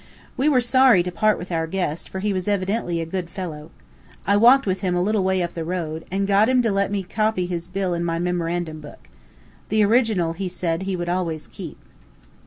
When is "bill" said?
7.67-7.93